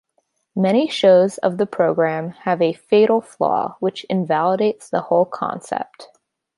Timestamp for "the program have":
1.59-2.59